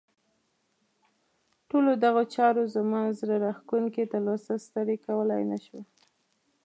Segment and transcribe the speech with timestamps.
[1.69, 5.81] ټولو دغو چارو زما زړه راښکونکې تلوسه ستړې کولای نه شوه.